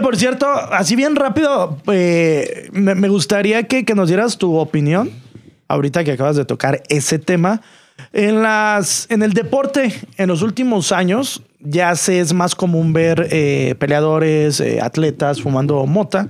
[0.00, 5.10] Por cierto, así bien rápido, eh, me, gustaría que, nos dieras tu opinión,
[5.68, 7.62] ahorita que acabas de tocar ese tema.
[8.12, 13.28] En, las, en el deporte, en los últimos años, ya se es más común ver
[13.30, 16.28] eh, peleadores, eh, atletas fumando mota.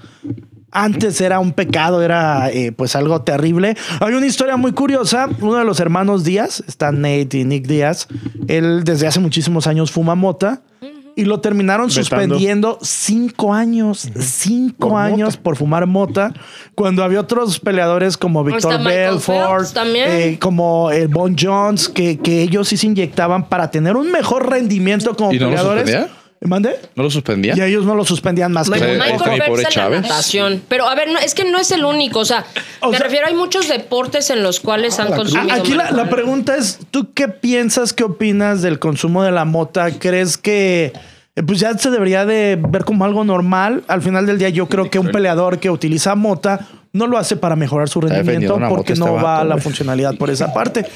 [0.70, 3.76] Antes era un pecado, era pues algo terrible.
[4.00, 5.28] Hay una historia muy curiosa.
[5.40, 8.08] Uno de los hermanos Díaz, está Nate y Nick Díaz,
[8.46, 10.62] él desde hace muchísimos años fuma mota
[11.16, 12.04] y lo terminaron Vetando.
[12.04, 15.42] suspendiendo cinco años, cinco Por años mota.
[15.42, 16.34] por fumar mota,
[16.74, 19.66] cuando había otros peleadores como Victor está Michael Belfort,
[19.96, 24.50] eh, como el Bon Jones, que, que ellos sí se inyectaban para tener un mejor
[24.50, 26.06] rendimiento como ¿Y no lo peleadores.
[26.42, 26.76] ¿Mande?
[26.94, 27.54] ¿No lo suspendía?
[27.56, 30.00] Y a ellos no lo suspendían más que Michael ojo, mi Phelps pobre en la
[30.00, 30.62] natación.
[30.68, 32.20] Pero a ver, no, es que no es el único.
[32.20, 32.44] O sea,
[32.80, 35.54] O me sea- refiero, hay muchos deportes en los cuales han A- consumido.
[35.54, 39.90] Aquí la, la pregunta es, ¿tú qué piensas, qué opinas del consumo de la mota?
[39.98, 40.92] ¿Crees que
[41.36, 43.82] eh, pues ya se debería de ver como algo normal?
[43.88, 47.36] Al final del día yo creo que un peleador que utiliza mota no lo hace
[47.36, 50.86] para mejorar su rendimiento porque no este va a la funcionalidad por esa parte.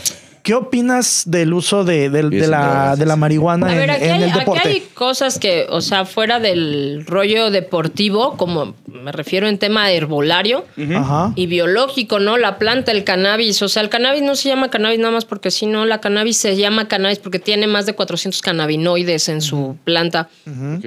[0.43, 2.09] ¿Qué opinas del uso de,
[2.49, 4.69] la, de marihuana A en, ver, aquí en hay, el aquí deporte?
[4.69, 10.65] hay cosas que, o sea, fuera del rollo deportivo, como me refiero en tema herbolario
[10.97, 11.33] Ajá.
[11.37, 12.37] y biológico, ¿no?
[12.39, 13.61] La planta, el cannabis.
[13.63, 16.37] O sea, el cannabis no se llama cannabis nada más porque si no, la cannabis
[16.37, 20.29] se llama cannabis porque tiene más de 400 cannabinoides en su planta.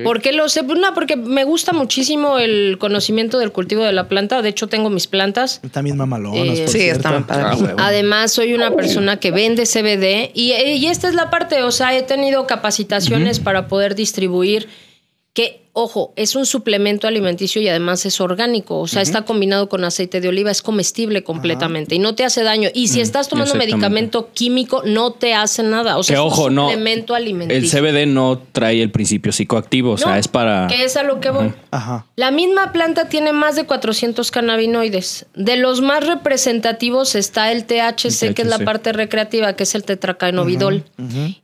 [0.04, 0.64] ¿Por qué lo sé?
[0.64, 4.42] Pues, No, porque me gusta muchísimo el conocimiento del cultivo de la planta.
[4.42, 5.62] De hecho, tengo mis plantas.
[5.72, 7.26] También mamalonas, Eh, por Sí, padres.
[7.30, 7.76] Ah.
[7.88, 11.96] Además, soy una persona que vende CBD y, y esta es la parte, o sea,
[11.96, 14.70] he tenido capacitaciones para poder distribuir
[15.34, 19.84] que, ojo, es un suplemento alimenticio y además es orgánico, o sea, está combinado con
[19.84, 22.70] aceite de oliva, es comestible completamente y no te hace daño.
[22.74, 26.46] Y si estás tomando medicamento químico, no te hace nada, o sea, Que es ojo,
[26.46, 26.70] un no.
[26.70, 27.82] suplemento El alimenticio.
[27.82, 30.68] CBD no trae el principio psicoactivo, o sea, No, es para.
[30.68, 31.52] Que es a lo que voy.
[31.72, 32.06] Ajá.
[32.16, 35.26] La misma planta tiene más de 400 cannabinoides.
[35.34, 39.84] De los más representativos está el THC, que es la parte recreativa, que es el
[39.84, 40.84] tetracainobidol.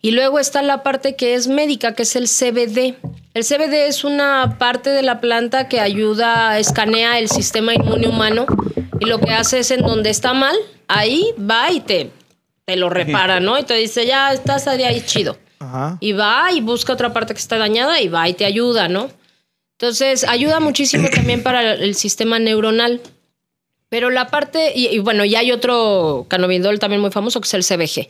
[0.01, 2.95] Y luego está la parte que es médica, que es el CBD.
[3.33, 8.45] El CBD es una parte de la planta que ayuda, escanea el sistema inmune humano
[8.99, 10.55] y lo que hace es en donde está mal,
[10.87, 12.11] ahí va y te,
[12.65, 13.57] te lo repara, ¿no?
[13.57, 15.37] Y te dice, ya estás ahí chido.
[15.59, 15.97] Ajá.
[16.01, 19.09] Y va y busca otra parte que está dañada y va y te ayuda, ¿no?
[19.77, 23.01] Entonces, ayuda muchísimo también para el sistema neuronal.
[23.89, 27.53] Pero la parte, y, y bueno, y hay otro cannabidol también muy famoso que es
[27.55, 28.09] el CBG.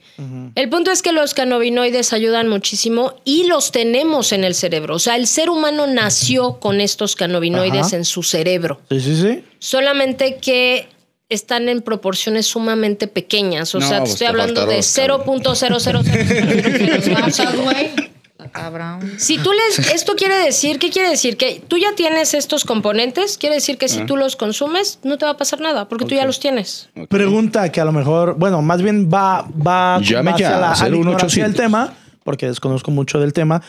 [0.55, 4.95] El punto es que los cannabinoides ayudan muchísimo y los tenemos en el cerebro.
[4.95, 7.95] O sea, el ser humano nació con estos cannabinoides Ajá.
[7.95, 8.81] en su cerebro.
[8.89, 9.43] Sí, sí, sí.
[9.59, 10.89] Solamente que
[11.29, 13.73] están en proporciones sumamente pequeñas.
[13.73, 17.55] O No, sea, te pues estoy te hablando de faltaron, 0.00000.
[17.63, 18.08] güey.
[18.51, 19.13] Cabrón.
[19.17, 21.37] Si tú les, esto quiere decir, ¿qué quiere decir?
[21.37, 23.89] Que tú ya tienes estos componentes, quiere decir que Ah.
[23.89, 26.89] si tú los consumes, no te va a pasar nada, porque tú ya los tienes.
[27.09, 30.89] Pregunta que a lo mejor, bueno, más bien va, va Llame ya, la, a la
[30.89, 30.99] 01800.
[30.99, 33.61] ignorancia del tema, porque desconozco mucho del tema,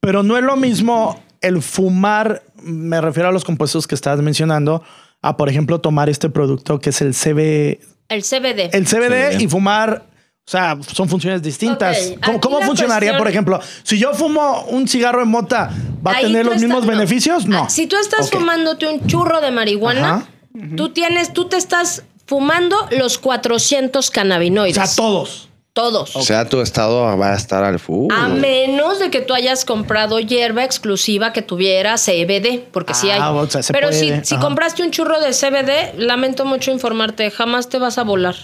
[0.00, 4.82] pero no es lo mismo el fumar, me refiero a los compuestos que estabas mencionando,
[5.22, 8.70] a por ejemplo tomar este producto que es el CB, El CBD.
[8.74, 9.42] el CBD CBD.
[9.42, 10.04] y fumar.
[10.46, 12.12] O sea, son funciones distintas.
[12.40, 13.60] ¿Cómo, funcionaría, cuestión- por ejemplo?
[13.82, 15.70] Si yo fumo un cigarro de mota,
[16.06, 16.90] ¿va a tener los mismos no.
[16.90, 17.46] beneficios?
[17.46, 17.64] No.
[17.64, 20.28] Ah, Si tú estás fumándote un churro de marihuana, Ajá.
[20.76, 24.74] tú tienes, tú te estás fumando los 400 O cannabinoides.
[24.74, 25.48] sea, todos.
[25.72, 26.14] Todos.
[26.14, 28.12] O sea, tu estado va a estar al full.
[28.12, 33.18] A menos de que tú hayas comprado hierba exclusiva que tuviera CBD, porque sí hay.
[33.20, 36.70] Ah, o sea, se Pero puede, si, si compraste un churro de CBD, lamento mucho
[36.70, 38.36] informarte, jamás te vas a volar.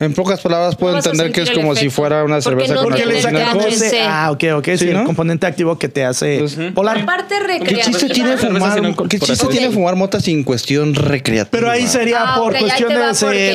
[0.00, 2.74] En pocas palabras, puedo entender que es el como si efecto, fuera una porque cerveza
[2.74, 3.82] no con Porque le alcohol THC.
[3.86, 4.64] ese- Ah, ok, ok.
[4.66, 5.04] Sí, Sí, el ¿no?
[5.04, 6.40] componente activo que te hace
[6.72, 6.98] volar.
[6.98, 7.82] Aparte ¿Qué recreativa.
[7.82, 8.80] chiste tiene fumar?
[9.08, 11.50] ¿Qué chiste así tiene fumar mota sin cuestión recreativa?
[11.50, 13.54] Pero ahí sería Ah, por cuestiones porque eh,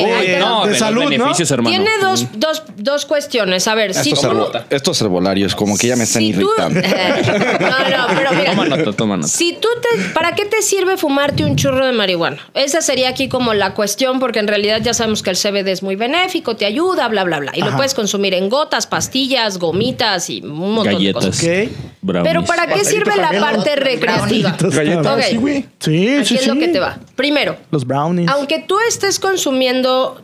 [0.66, 1.32] de, de salud, ¿no?
[1.34, 1.70] hermano.
[1.70, 3.66] Tiene dos, dos, dos cuestiones.
[3.70, 4.36] A ver, si Estos, tú...
[4.36, 6.82] herbo- estos herbolarios como que ya me están si tú- irritando.
[7.62, 8.52] no, no, pero mira.
[8.52, 9.30] Toma nota, toma nota.
[9.30, 12.38] Si tú te, ¿para qué te sirve fumarte un churro de marihuana?
[12.54, 15.84] Esa sería aquí como la cuestión, porque en realidad ya sabemos que el CBD es
[15.84, 17.52] muy benéfico, te ayuda, bla, bla, bla.
[17.56, 21.26] Y lo puedes consumir en gotas, pastillas, gomitas y un montón de Galletas.
[21.26, 21.44] cosas.
[21.44, 21.72] Ok.
[22.02, 22.34] brownies.
[22.34, 24.56] Pero ¿para qué sirve la parte recreativa?
[24.60, 25.26] Galletas.
[25.28, 25.66] Sí, güey.
[25.80, 26.98] Sí, Aquí sí, es lo que te va.
[27.16, 28.30] Primero, Los brownies.
[28.30, 30.22] aunque tú estés consumiendo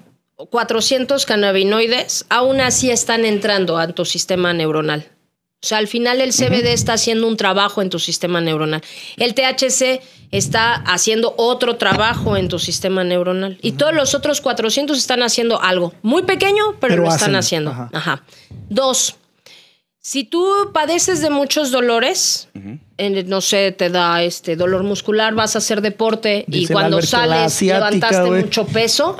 [0.50, 5.06] 400 cannabinoides, aún así están entrando a tu sistema neuronal.
[5.62, 8.82] O sea, al final el CBD está haciendo un trabajo en tu sistema neuronal.
[9.18, 10.02] El THC
[10.32, 13.58] está haciendo otro trabajo en tu sistema neuronal.
[13.62, 17.72] Y todos los otros 400 están haciendo algo muy pequeño, pero, Pero lo están haciendo.
[17.72, 17.90] ajá.
[17.92, 18.24] Ajá.
[18.70, 19.18] Dos.
[20.02, 22.48] Si tú padeces de muchos dolores,
[22.98, 26.98] eh, no sé, te da este dolor muscular, vas a hacer deporte y Dice cuando
[26.98, 29.18] Albert sales asiática, levantaste mucho peso,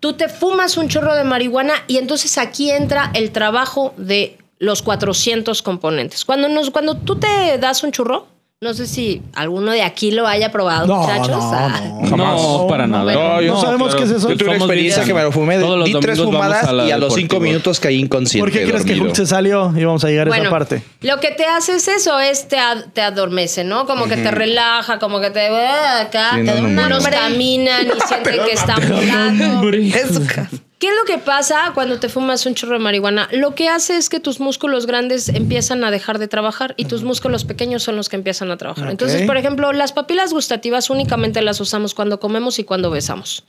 [0.00, 4.82] tú te fumas un chorro de marihuana y entonces aquí entra el trabajo de los
[4.82, 6.24] 400 componentes.
[6.24, 8.26] Cuando, nos, cuando tú te das un churro,
[8.58, 11.28] no sé si alguno de aquí lo haya probado, No, muchachos.
[11.28, 11.80] no, Ah.
[12.10, 12.16] no.
[12.16, 13.12] No, para nada.
[13.12, 14.30] No, yo No sabemos qué es eso.
[14.30, 16.86] Yo tuve una experiencia bien- que me lo fumé, Todos los di tres fumadas la
[16.86, 18.50] y a los cinco minutos caí inconsciente.
[18.50, 19.08] ¿Por qué crees que dormido.
[19.08, 19.74] Hulk se salió?
[19.76, 20.82] Y vamos a llegar a esa parte.
[21.02, 23.84] Lo que te hace es eso, es te, ad- te adormece, ¿no?
[23.84, 27.10] Como que te relaja, como que te ah, acá, Sí, no, no, no, unos no.
[27.10, 29.68] caminan y sienten que están volando.
[30.78, 33.28] ¿Qué es lo que pasa cuando te fumas un churro de marihuana?
[33.32, 37.02] Lo que hace es que tus músculos grandes empiezan a dejar de trabajar y tus
[37.02, 38.90] músculos pequeños son los que empiezan a trabajar.
[38.90, 43.44] Entonces, por ejemplo, las papilas gustativas únicamente las usamos cuando comemos y cuando besamos.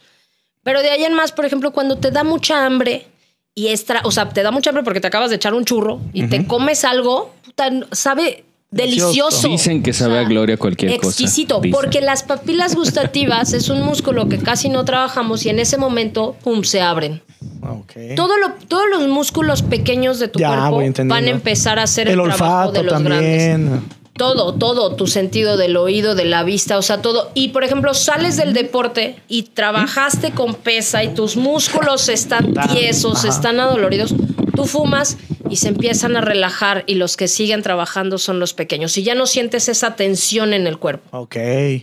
[0.63, 3.07] Pero de ahí en más, por ejemplo, cuando te da mucha hambre
[3.53, 5.99] y extra, o sea, te da mucha hambre porque te acabas de echar un churro
[6.13, 9.47] y te comes algo, puta, sabe Delicioso.
[9.47, 11.07] Dicen que sabe a gloria cualquier cosa.
[11.09, 15.77] Exquisito, porque las papilas gustativas es un músculo que casi no trabajamos y en ese
[15.77, 17.21] momento, pum, se abren.
[17.61, 17.93] Ok.
[18.17, 22.09] Todo lo, todos los músculos pequeños de tu Ya, cuerpo van a empezar a hacer
[22.09, 23.51] el, El trabajo de olfato los grandes.
[23.51, 23.83] también.
[24.17, 27.29] Todo, todo, tu sentido del oído, de la vista, o sea, todo.
[27.35, 33.19] Y por ejemplo, sales del deporte y trabajaste con pesa y tus músculos están tiesos,
[33.19, 33.29] Ajá.
[33.29, 34.15] están adoloridos.
[34.55, 35.17] Tú fumas
[35.49, 39.15] y se empiezan a relajar y los que siguen trabajando son los pequeños y ya
[39.15, 41.17] no sientes esa tensión en el cuerpo.
[41.17, 41.35] Ok.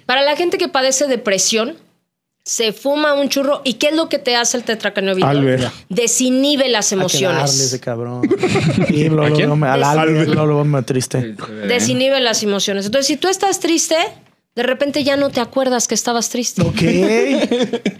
[0.06, 1.76] Para la gente que padece depresión,
[2.46, 5.30] se fuma un churro y ¿qué es lo que te hace el tetracanabinol?
[5.30, 5.72] Albert.
[5.88, 7.78] Desinhibe las que darle ese emociones.
[7.80, 8.22] cabrón.
[8.88, 9.48] Sí, lo, ¿A lo, quién?
[9.48, 11.34] lo- al Albert, lo, lo, me triste.
[11.66, 12.84] Desinhibe las emociones.
[12.86, 13.96] Entonces, si tú estás triste,
[14.56, 16.62] de repente ya no te acuerdas que estabas triste.
[16.62, 16.80] Ok.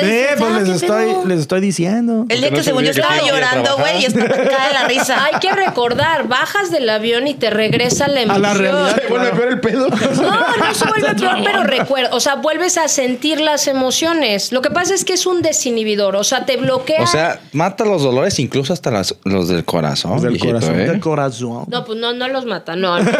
[0.00, 1.24] Eh, dices, pues "Ah, les estoy, pedo".
[1.26, 2.26] les estoy diciendo.
[2.28, 4.86] El día no que se según yo estaba a llorando, güey, y estaba cae la
[4.86, 5.24] risa.
[5.24, 8.42] Hay que recordar, bajas del avión y te regresa la A emoción.
[8.42, 9.00] la realidad.
[9.02, 9.88] Se vuelve peor el pedo.
[9.88, 9.96] No,
[10.30, 14.52] no se vuelve peor, pero recuerda, o sea, vuelves a sentir las emociones.
[14.52, 17.02] Lo que pasa es que es un desinhibidor, o sea, te bloquea.
[17.02, 20.12] O sea, mata los dolores incluso hasta las- los del corazón.
[20.12, 20.80] Los del viejito, corazón.
[20.80, 20.86] ¿eh?
[20.86, 21.64] Del corazón.
[21.68, 22.98] no, pues no, no los mata, no.
[23.00, 23.10] no.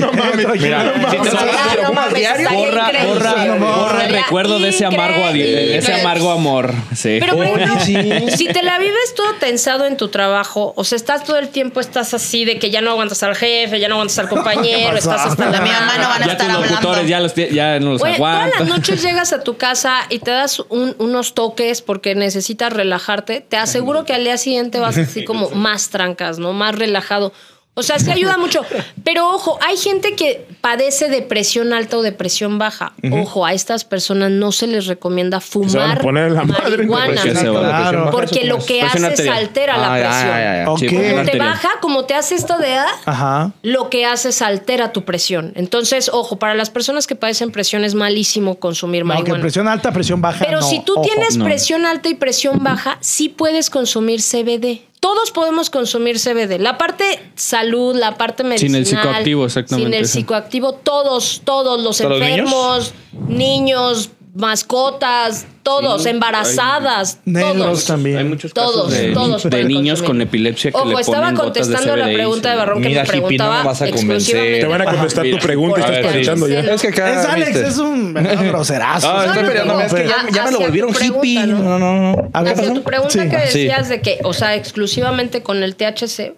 [0.00, 0.60] No mames.
[0.60, 1.28] Mira, si te
[2.22, 6.72] No diario, Borra, borra, no, borra el recuerdo de ese amargo, ese amargo amor.
[6.94, 7.18] Sí.
[7.20, 8.36] Pero Oye, ejemplo, sí.
[8.36, 11.80] si te la vives todo tensado en tu trabajo, o sea, estás todo el tiempo,
[11.80, 15.26] estás así de que ya no aguantas al jefe, ya no aguantas al compañero, estás
[15.26, 17.02] hasta la Mi mamá no van a ya estar tus hablando.
[17.06, 20.30] ya, los, ya no los Oye, todas las noches llegas a tu casa y te
[20.30, 23.40] das un- unos toques porque necesitas relajarte.
[23.40, 26.52] Te aseguro que al día siguiente vas así como más trancas, ¿no?
[26.52, 27.32] Más relajado.
[27.78, 28.64] O sea, sí ayuda mucho.
[29.04, 32.92] Pero ojo, hay gente que padece depresión alta o depresión baja.
[33.12, 36.70] Ojo, a estas personas no se les recomienda Se van a fumar poner la madre.
[36.76, 37.22] marihuana.
[37.24, 38.10] Va la Claro.
[38.10, 40.28] Porque lo que Presión hace es altera la Ah, ya, presión.
[40.28, 40.70] ya, ya.
[40.70, 40.78] Ok.
[40.80, 42.76] Sí, Como te baja, como te hace esto de
[43.06, 43.52] Ajá.
[43.62, 45.52] lo que hace es altera tu presión.
[45.54, 49.40] Entonces, ojo, para las personas que padecen presión es malísimo consumir No, marihuana.
[49.40, 50.44] presión alta, presión baja.
[50.44, 51.02] Pero no, si tú ojo.
[51.02, 51.44] tienes no.
[51.44, 54.82] presión alta y presión baja, sí puedes consumir CBD.
[55.00, 56.58] Todos podemos consumir CBD.
[56.58, 58.80] La parte salud, la parte Sin medicinal.
[58.80, 62.92] el psicoactivo, exactamente, Sin el psicoactivo, todos, todos los ¿Todos los enfermos,
[63.28, 67.84] niños, mascotas, todos, embarazadas, Negros todos.
[67.86, 68.18] también.
[68.18, 70.06] Hay muchos Todos, casos de, todos de niños consumir.
[70.06, 72.88] con epilepsia que Ojo, le estaba ponen gotas de contestando la pregunta de Barrón que
[72.88, 74.60] Mira, me hippie, no preguntaba vas a exclusivamente.
[74.60, 76.60] Te van a contestar tu pregunta y estás planchando ya.
[76.60, 77.68] Es que acá, Es Alex, ¿viste?
[77.68, 78.14] es un
[78.48, 79.08] groserazo.
[79.08, 81.46] Ah, No, estoy no, peleando, es que ya, ya me lo volvieron pregunta, hippie.
[81.46, 81.78] ¿no?
[81.78, 82.30] No, no.
[82.32, 83.28] A ver, Hacia tu pregunta Sí.
[83.28, 83.58] que Sí.
[83.60, 86.34] decías de que, o sea, exclusivamente con el THC,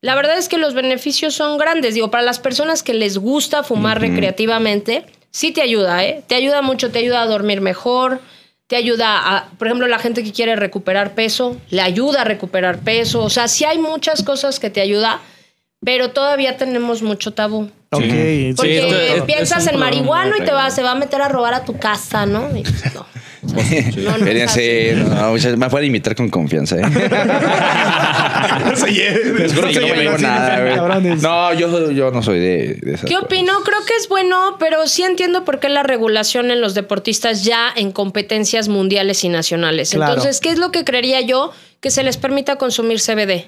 [0.00, 1.94] la verdad es que los beneficios son grandes.
[1.94, 6.22] Digo, para las personas que les gusta fumar recreativamente, sí te ayuda, ¿eh?
[6.28, 8.20] Te ayuda mucho, te ayuda a dormir mejor,
[8.68, 12.78] te ayuda a, por ejemplo, la gente que quiere recuperar peso, le ayuda a recuperar
[12.78, 13.20] peso.
[13.20, 15.20] O sea, sí hay muchas cosas que te ayuda,
[15.84, 17.68] pero todavía tenemos mucho tabú.
[17.90, 18.02] Ok.
[18.02, 18.54] sí.
[18.56, 21.64] Porque esto piensas en marihuano y te va, se va a meter a robar a
[21.64, 22.56] tu casa, ¿no?
[22.56, 22.62] Y,
[22.94, 23.04] no.
[23.96, 25.56] No, no es Fíjense, así.
[25.56, 26.82] no, pueden invitar con confianza, ¿eh?
[28.74, 29.38] Se lleve.
[29.40, 31.22] Les juro que no me nada, cabrones.
[31.22, 33.26] No, yo, yo no soy de, de esas ¿Qué cosas.
[33.26, 33.52] opino?
[33.64, 37.68] Creo que es bueno, pero sí entiendo por qué la regulación en los deportistas ya
[37.74, 39.90] en competencias mundiales y nacionales.
[39.90, 40.12] Claro.
[40.14, 41.52] Entonces, ¿qué es lo que creería yo?
[41.80, 43.46] Que se les permita consumir CBD.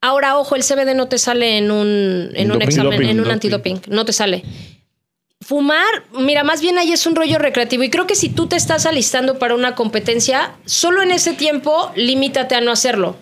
[0.00, 3.10] Ahora, ojo, el CBD no te sale en un, en un Doping, examen, doping, en
[3.18, 3.32] un doping.
[3.32, 3.80] antidoping.
[3.88, 4.44] No te sale.
[5.40, 7.82] Fumar, mira, más bien ahí es un rollo recreativo.
[7.82, 11.92] Y creo que si tú te estás alistando para una competencia, solo en ese tiempo
[11.94, 13.16] limítate a no hacerlo.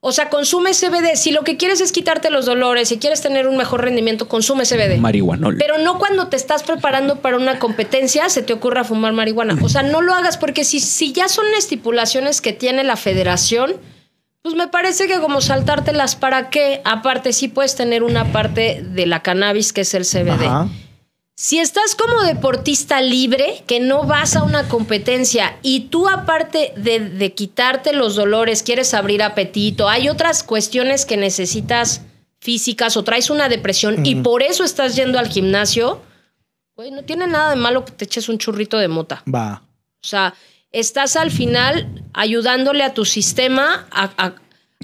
[0.00, 1.16] O sea, consume CBD.
[1.16, 4.64] Si lo que quieres es quitarte los dolores, si quieres tener un mejor rendimiento, consume
[4.64, 4.98] CBD.
[4.98, 5.56] Marihuanol.
[5.56, 9.56] Pero no cuando te estás preparando para una competencia se te ocurra fumar marihuana.
[9.62, 13.76] O sea, no lo hagas porque si, si ya son estipulaciones que tiene la federación,
[14.42, 19.06] Pues me parece que como saltártelas para qué, aparte sí puedes tener una parte de
[19.06, 20.44] la cannabis que es el CBD.
[20.44, 20.68] Ajá.
[21.38, 26.98] Si estás como deportista libre, que no vas a una competencia y tú aparte de,
[26.98, 32.00] de quitarte los dolores, quieres abrir apetito, hay otras cuestiones que necesitas
[32.40, 36.00] físicas o traes una depresión y por eso estás yendo al gimnasio,
[36.74, 39.22] güey, no tiene nada de malo que te eches un churrito de mota.
[39.32, 39.62] Va.
[40.02, 40.32] O sea,
[40.72, 44.32] estás al final ayudándole a tu sistema a, a-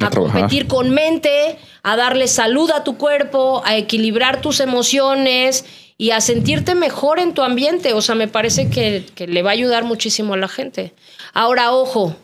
[0.00, 0.40] A a trabajar.
[0.40, 5.64] competir con mente, a darle salud a tu cuerpo, a equilibrar tus emociones
[6.02, 7.92] y a sentirte mejor en tu ambiente.
[7.92, 10.94] O sea, me parece que, que le va a ayudar muchísimo a la gente.
[11.32, 12.16] Ahora, ojo,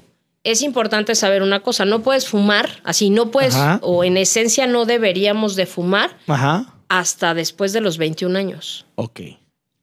[0.42, 3.78] es importante saber una cosa, no puedes fumar, así no puedes, Ajá.
[3.82, 6.74] o en esencia no deberíamos de fumar Ajá.
[6.88, 8.84] hasta después de los 21 años.
[8.96, 9.20] Ok.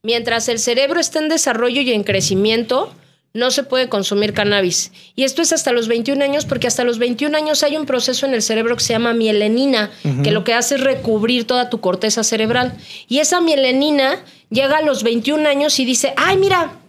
[0.04, 2.92] Mientras el cerebro está en desarrollo y en crecimiento,
[3.36, 4.94] no se puede consumir cannabis.
[5.14, 8.26] Y esto es hasta los 21 años, porque hasta los 21 años hay un proceso
[8.26, 9.92] en el cerebro que se llama mielenina,
[10.24, 12.78] que lo que hace es recubrir toda tu corteza cerebral.
[13.10, 16.80] Y esa mielenina llega a los 21 años y dice, ay, mira,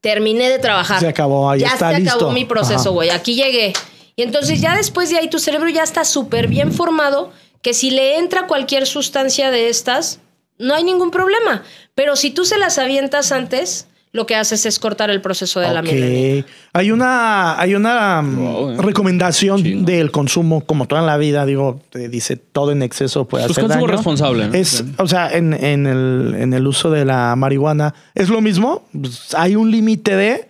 [0.00, 1.00] terminé de trabajar.
[1.00, 2.14] Se acabó, ahí ya está, se listo.
[2.14, 3.72] acabó mi proceso, güey, aquí llegué.
[4.14, 7.32] Y entonces ya después de ahí tu cerebro ya está súper bien formado,
[7.62, 10.20] que si le entra cualquier sustancia de estas,
[10.56, 11.64] no hay ningún problema.
[11.96, 15.72] Pero si tú se las avientas antes, lo que haces es cortar el proceso de
[15.72, 16.44] la mielenina.
[16.72, 18.76] Hay una, hay una mm, Wow, eh.
[18.78, 23.52] recomendación del consumo, como toda la vida, digo, te dice todo en exceso puede Pues
[23.58, 23.96] hacer consumo daño.
[23.96, 24.54] responsable, ¿no?
[24.54, 28.88] Es, o sea, en, en el, en el uso de la marihuana, ¿es lo mismo?
[28.98, 30.48] Pues, ¿Hay un límite de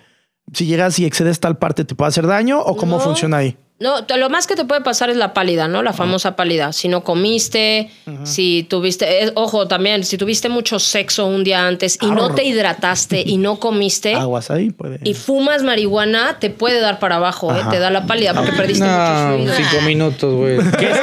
[0.53, 3.03] si llegas y excedes tal parte te puede hacer daño o cómo No.
[3.03, 3.57] funciona ahí?
[3.79, 5.83] No, lo más que te puede pasar es la pálida, ¿no?
[5.83, 6.73] La famosa pálida.
[6.73, 7.91] Si no comiste,
[8.25, 12.45] si tuviste, eh, ojo también, si tuviste mucho sexo un día antes y no te
[12.45, 15.01] hidrataste y no comiste Aguas ahí puede.
[15.05, 17.61] y fumas marihuana, te puede dar para abajo, ¿eh?
[17.71, 19.55] Te da la pálida porque perdiste mucho No, fluido.
[19.57, 20.57] cinco minutos, güey.
[20.79, 20.99] ¿Qué es,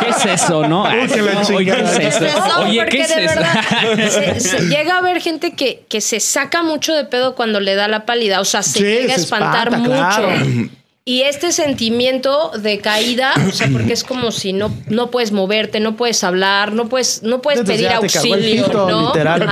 [0.00, 0.84] qué es eso, no?
[0.84, 2.38] Uy, que la No, Oye, ¿qué es eso?
[2.48, 3.34] No, Oye, porque ¿qué es de eso?
[3.34, 7.58] verdad se, se llega a ver gente que, que se saca mucho de pedo cuando
[7.58, 8.40] le da la pálida.
[8.40, 10.28] O sea, se Sí, llega a se espantar espanta, mucho.
[10.28, 10.70] claro.
[11.08, 15.80] Y este sentimiento de caída, o sea, porque es como si no, no puedes moverte,
[15.80, 19.06] no puedes hablar, no puedes, no puedes Entonces pedir auxilio, pito, ¿no?
[19.06, 19.48] literal.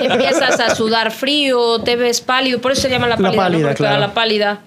[0.00, 4.00] Empiezas a sudar frío, te ves pálido, por eso se llama la La pálida, claro.
[4.00, 4.62] la pálida.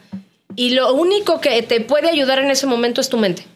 [0.55, 3.47] Y lo único que te puede ayudar en ese momento es tu mente.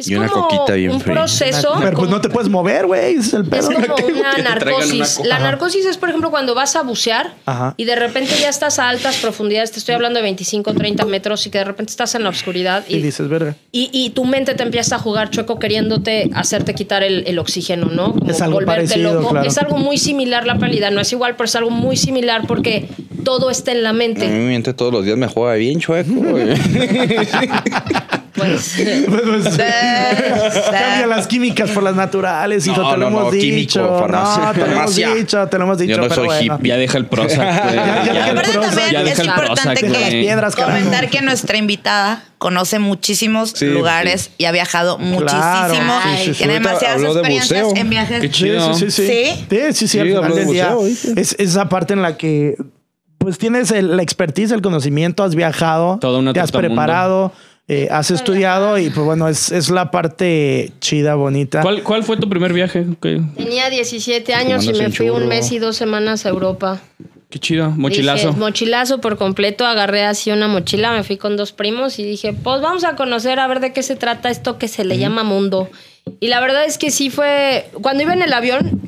[0.00, 1.14] Es Y una como coquita bien un fría.
[1.14, 1.74] proceso.
[1.80, 3.14] Pero pues no te puedes mover, güey.
[3.16, 3.68] Es el es pedo.
[3.72, 5.14] como una una narcosis.
[5.16, 5.28] coca.
[5.28, 5.44] La Ajá.
[5.44, 7.74] narcosis es, por ejemplo, cuando vas a bucear Ajá.
[7.76, 11.46] y de repente ya estás a altas profundidades, te estoy hablando de 25, 30 metros
[11.46, 13.54] y que de repente estás en la oscuridad Y y, dices, verga.
[13.72, 17.86] y, y tu mente te empieza a jugar chueco queriéndote hacerte quitar el, el oxígeno,
[17.86, 18.12] ¿no?
[18.14, 19.46] Como Es algo volverte parecido, claro.
[19.48, 22.88] Es algo muy similar la pálida, no es igual, pero es algo muy similar porque
[23.24, 24.26] todo está en la A mí mente.
[24.28, 26.54] mi mente todos los días me juega bien chueco, güey.
[28.50, 28.74] Pues,
[29.06, 33.30] Pues, pues, Cambia las químicas por las naturales, hijo, No, te lo no, hemos no,
[33.30, 33.44] dicho.
[33.46, 33.78] químico,
[34.08, 35.90] no, te lo hemos dicho, te lo hemos dicho.
[35.90, 36.54] Yo no pero soy bueno.
[36.56, 36.68] hippie.
[36.68, 37.38] Ya deja el Prozac.
[37.40, 42.24] Ya- ya- Ya- también ya es deja el importante Prozac, que comentar que nuestra invitada
[42.38, 46.00] conoce muchísimos Sí, lugares y ha viajado muchísimo.
[46.02, 46.38] sí, sí, sí.
[46.38, 47.80] Tiene demasiadas de experiencias buceo.
[47.80, 48.20] en viajes.
[48.20, 48.74] Qué Sí, chido.
[48.74, 49.06] sí, sí, sí.
[49.06, 49.46] ¿Sí?
[49.50, 50.74] Sí, sí, sí, Sí, al final habló de del día.
[50.74, 51.20] buceo, ¿viste?
[51.20, 52.56] Es esa parte en la que
[53.18, 57.32] pues tienes el- la expertise, el conocimiento, has viajado, una te has preparado,
[57.72, 61.62] eh, has estudiado y pues bueno, es, es la parte chida, bonita.
[61.62, 62.84] ¿Cuál, ¿Cuál fue tu primer viaje?
[63.00, 66.80] Tenía 17 años y me fui un mes y dos semanas a Europa.
[67.28, 67.70] qué chido.
[67.70, 68.30] Mochilazo.
[68.30, 69.64] Dije, mochilazo por completo.
[69.64, 73.38] Agarré así una mochila, me fui con dos primos y dije, pues vamos a conocer
[73.38, 75.70] a ver de qué se trata esto que se le llama mundo.
[76.18, 77.70] Y la verdad es que sí fue.
[77.80, 78.80] Cuando iba en el avión,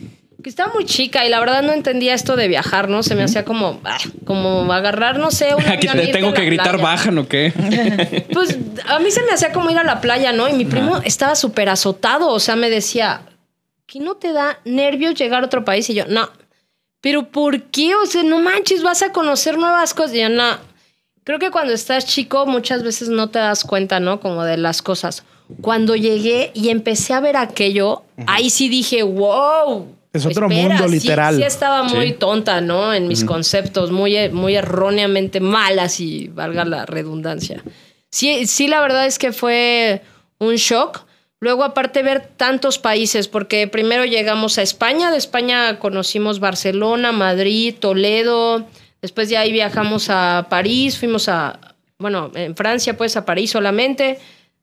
[0.42, 3.02] que estaba muy chica y la verdad no entendía esto de viajar, ¿no?
[3.02, 6.70] Se me hacía como, ah, como agarrar, no sé, un Aquí te tengo que gritar
[6.72, 6.82] playa.
[6.82, 7.52] bajan o qué.
[8.32, 8.58] Pues
[8.88, 10.48] a mí se me hacía como ir a la playa, ¿no?
[10.48, 13.22] Y mi primo estaba súper azotado, o sea, me decía,
[13.86, 15.88] ¿que no te da nervios llegar a otro país?
[15.90, 16.28] Y yo, no.
[17.00, 17.94] Pero ¿por qué?
[17.94, 20.16] O sea, no manches, vas a conocer nuevas cosas.
[20.16, 20.58] Y yo, no.
[21.24, 24.18] Creo que cuando estás chico muchas veces no te das cuenta, ¿no?
[24.20, 25.24] Como de las cosas.
[25.60, 29.86] Cuando llegué y empecé a ver aquello, ahí sí dije, wow.
[30.12, 31.36] Es otro mundo, sí- literal.
[31.36, 32.12] Sí, estaba muy Sí.
[32.14, 32.92] tonta, ¿no?
[32.92, 37.62] En mis conceptos, muy, muy erróneamente malas y valga la redundancia.
[38.10, 40.02] Sí, sí, la verdad es que fue
[40.38, 41.06] un shock.
[41.40, 47.74] Luego, aparte, ver tantos países, porque primero llegamos a España, de España conocimos Barcelona, Madrid,
[47.80, 48.66] Toledo,
[49.00, 51.58] después de ahí viajamos a París, fuimos a,
[51.98, 54.18] bueno, en Francia, pues a París solamente,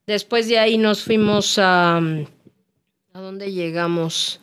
[0.08, 4.40] después de ahí nos fuimos a, ¿a dónde llegamos?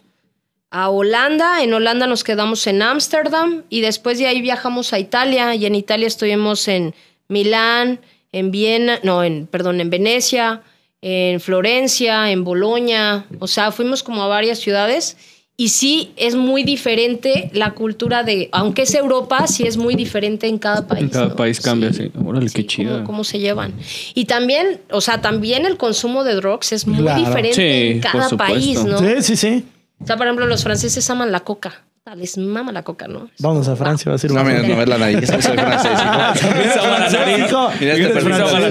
[0.79, 5.55] A Holanda, en Holanda nos quedamos en Ámsterdam y después de ahí viajamos a Italia
[5.55, 6.95] y en Italia estuvimos en
[7.29, 7.99] Milán,
[8.31, 10.61] en Viena, no, en, perdón, en Venecia,
[11.01, 15.17] en Florencia, en Boloña, o sea, fuimos como a varias ciudades
[15.57, 20.47] y sí es muy diferente la cultura de, aunque es Europa, sí es muy diferente
[20.47, 21.05] en cada país.
[21.05, 21.37] En cada ¿no?
[21.37, 22.13] país cambia, sí.
[22.23, 23.05] Órale, qué cómo- chido.
[23.05, 23.73] Cómo, se llevan.
[24.13, 27.19] Y también, o sea, también el consumo de drugs es muy Claro.
[27.25, 28.99] diferente Sí, en cada país, ¿no?
[28.99, 29.65] Sí, sí, sí.
[30.01, 31.83] O sea, por ejemplo, los franceses aman la coca.
[32.15, 33.31] Les mama la coca, ¿no?
[33.41, 34.31] Vamos a Francia, va a decir.
[34.31, 35.29] No, mira, no ves la nariz.
[35.29, 35.99] Soy francés.
[35.99, 36.35] la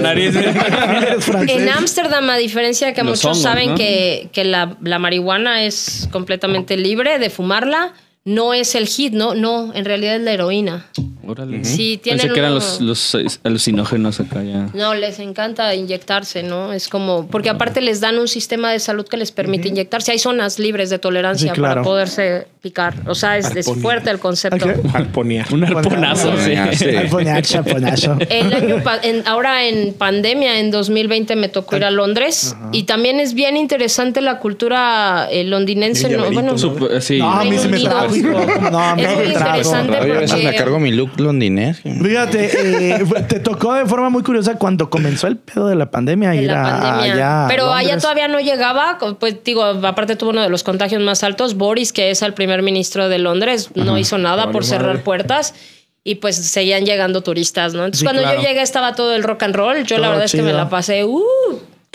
[0.00, 0.34] nariz.
[0.34, 1.54] Este.
[1.54, 3.76] En Ámsterdam, a diferencia de que Los muchos hongos, saben ¿no?
[3.76, 7.92] que, que la, la marihuana es completamente libre de fumarla,
[8.26, 9.34] no es el hit, ¿no?
[9.34, 10.86] No, en realidad es la heroína.
[11.28, 11.64] Órale.
[11.64, 14.68] Sí, Pensé tienen que eran uno- los, los alucinógenos acá ya.
[14.74, 16.72] No, les encanta inyectarse, ¿no?
[16.72, 20.12] Es como, porque aparte les dan un sistema de salud que les permite inyectarse.
[20.12, 21.74] Hay zonas libres de tolerancia Sí, claro.
[21.76, 22.94] para poderse picar.
[23.06, 24.66] O sea, es, es fuerte el concepto.
[24.66, 24.94] Ok.
[24.94, 25.52] Arponear.
[25.52, 26.54] Un arponazo, sí.
[26.76, 26.84] Sí.
[26.84, 33.20] El año en- ahora en pandemia, en 2020, me tocó ir a Londres y también
[33.20, 36.08] es bien interesante la cultura eh, londinense.
[36.08, 36.24] ¿no?
[37.00, 37.18] sí.
[37.18, 37.78] No, a mí sí me
[38.22, 39.56] No, a mí Es muy me trajo.
[39.58, 39.92] interesante.
[39.92, 41.80] Yo a veces porque- me cargo mi look londinés.
[41.82, 46.30] Fíjate, eh, te tocó de forma muy curiosa cuando comenzó el pedo de la pandemia
[46.30, 47.12] de ir la a- pandemia.
[47.14, 47.44] allá.
[47.44, 48.02] a Pero allá Londres.
[48.02, 52.10] todavía no llegaba, pues digo, aparte tuvo uno de los contagios más altos, Boris, que
[52.10, 55.54] es el primer ministro de Londres, no hizo nada por cerrar puertas.
[56.08, 57.80] Y pues seguían llegando turistas, ¿no?
[57.80, 58.40] Entonces Sí, cuando claro.
[58.40, 59.82] yo llegué estaba todo el rock and roll.
[59.82, 61.20] Yo la verdad es que me la pasé, uh,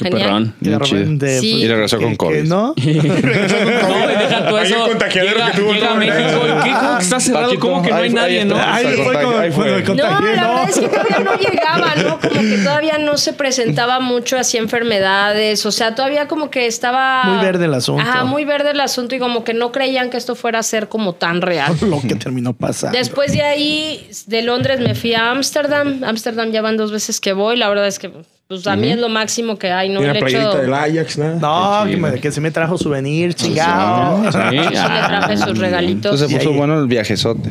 [0.02, 0.28] Qué genial.
[0.28, 0.54] perrón.
[0.62, 0.98] Y de Bien chido.
[1.00, 1.52] repente, Sí.
[1.52, 2.44] pues, Y regresó que- con COVID.
[2.44, 2.74] ¿No?
[2.82, 4.88] No, y deja tú Ahí el eso.
[4.88, 6.40] contagiadero llega, que tuvo llega a todo, México.
[6.42, 6.66] ¿verdad?
[6.66, 6.76] ¿y ¿Qué?
[6.76, 7.46] ¿Cómo que está cerrado?
[7.46, 8.56] Paquito, ¿Cómo que no hay nadie, no?
[8.58, 9.84] Ahí fue ahí fue.
[9.84, 10.22] No, la ¿no?
[10.22, 12.20] verdad es que todavía no llegaba, ¿no?
[12.20, 15.66] Como que todavía no se presentaba mucho así enfermedades.
[15.66, 17.24] O sea, todavía como que estaba.
[17.26, 18.02] Muy verde el asunto.
[18.02, 20.88] Ajá, muy verde el asunto y como que no creían que esto fuera a ser
[20.90, 21.74] como tan real.
[21.82, 22.98] Lo que terminó pasando.
[22.98, 26.04] Después de ahí, de Londres me fui a Ámsterdam.
[26.04, 27.58] Ámsterdam ya van dos veces que voy.
[27.58, 28.12] La verdad es que,
[28.52, 30.02] pues a mí es lo máximo que hay, ¿no?
[30.02, 31.36] Una El hecho- del Ajax, ¿no?
[31.36, 34.30] No, que, me, que se me trajo souvenir, chingado.
[34.32, 36.12] Sí, Yo le traje sus regalitos.
[36.12, 37.50] Entonces se Y puso ahí- bueno el viajezote.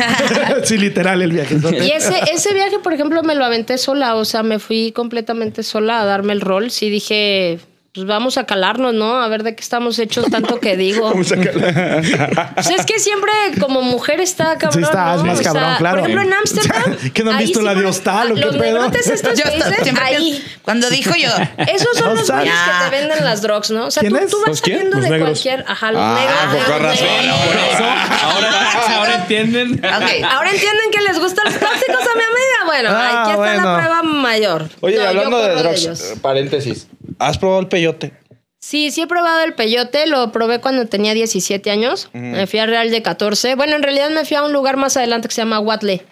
[0.64, 1.56] sí, literal, el viaje.
[1.80, 5.62] Y ese, ese viaje, por ejemplo, me lo aventé sola, o sea, me fui completamente
[5.62, 6.70] sola a darme el rol.
[6.72, 7.60] Sí dije,
[7.94, 9.16] pues vamos a calarnos, ¿no?
[9.20, 11.04] A ver de qué estamos hechos, tanto que digo.
[11.10, 12.52] Vamos a sacarla.
[12.54, 14.72] Pues es que siempre como mujer está cabrón.
[14.72, 15.24] Sí, está, ¿no?
[15.24, 16.00] más O sea, cabrón, claro.
[16.00, 16.96] Por ejemplo, en Ámsterdam.
[17.12, 18.64] ¿Que no han ahí visto la de Hostal o qué Los pedo?
[18.64, 20.42] negrotes estos Yo dices, ahí.
[20.62, 21.28] cuando dijo yo,
[21.66, 23.86] Esos son los güeyes que te venden las drugs, ¿no?
[23.86, 25.28] O sea, tú, tú vas saliendo de negros.
[25.30, 25.64] cualquier.
[25.68, 26.64] Ajá, los Ah, negros.
[26.66, 27.06] con razón.
[28.22, 29.72] Ahora, ahora entienden.
[29.84, 32.64] ok, Ahora entienden que les gustan los tóxicos a mi amiga.
[32.64, 33.64] Bueno, Ah, aquí está bueno.
[33.72, 34.68] la prueba mayor.
[34.80, 36.86] Oye, No, hablando de eh, paréntesis.
[37.26, 38.12] ¿Has probado el peyote?
[38.60, 42.08] Sí, sí he probado el peyote, lo probé cuando tenía 17 años.
[42.12, 43.56] Me fui a Real de 14.
[43.56, 46.04] Bueno, en realidad me fui a un lugar más adelante que se llama Huatle.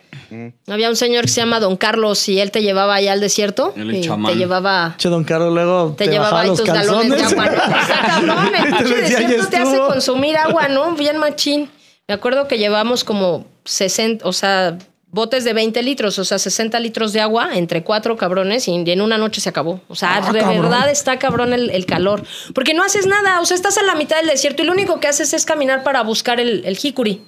[0.68, 3.72] Había un señor que se llama Don Carlos y él te llevaba allá al desierto.
[3.76, 4.32] El y chamán.
[4.32, 4.94] te llevaba...
[4.96, 7.46] Che, don Carlos luego Te, te, llevaba ahí los tus galones de agua.
[7.46, 7.52] ¿no?
[7.80, 9.86] Está cabrón, el Y te pinche decía, "Ya desierto te hace estuvo".
[9.88, 10.92] consumir agua, ¿no?
[10.94, 11.70] Bien machín.
[12.08, 14.76] Me acuerdo que llevamos como 60, o sea,
[15.12, 19.00] botes de 20 litros, o sea, 60 litros de agua entre cuatro cabrones y en
[19.00, 19.80] una noche se acabó.
[19.88, 20.62] O sea, Ah, de cabrón.
[20.62, 22.22] verdad está cabrón el, el calor.
[22.54, 25.00] Porque no haces nada, o sea, estás a la mitad del desierto y lo único
[25.00, 27.22] que haces es caminar para buscar el, el jicuri.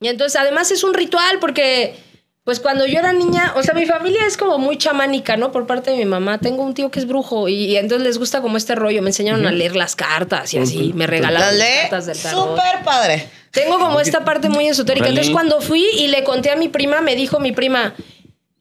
[0.00, 1.96] Y entonces, además es un ritual porque,
[2.44, 5.50] pues cuando yo era niña, o sea, mi familia es como muy chamánica, ¿no?
[5.50, 6.38] Por parte de mi mamá.
[6.38, 9.02] Tengo un tío que es brujo y, y entonces les gusta como este rollo.
[9.02, 10.92] Me enseñaron a leer las cartas y así.
[10.94, 12.48] Me regalaron las cartas del tarot.
[12.50, 13.28] súper padre.
[13.50, 15.08] Tengo como esta parte muy esotérica.
[15.08, 17.94] Entonces, cuando fui y le conté a mi prima, me dijo mi prima.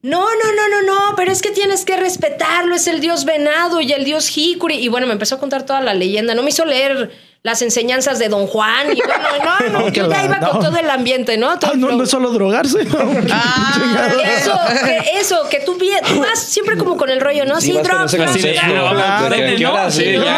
[0.02, 3.82] No, no, no, no, no, pero es que tienes que respetarlo, es el dios venado
[3.82, 4.76] y el dios Hikuri.
[4.76, 6.36] Y bueno, me empezó a contar toda la leyenda.
[6.36, 7.12] No me hizo leer
[7.48, 8.88] las enseñanzas de Don Juan.
[8.92, 11.58] Y bueno, no, no, No, que yo ya la- iba con todo el ambiente, ¿no?
[11.58, 12.86] Todo Ah, el no, no es solo drogarse.
[13.32, 14.10] Ah.
[14.38, 17.62] Eso, que, eso, que tú, tú vas siempre como con el rollo, ¿no?
[17.62, 18.06] Sí, van a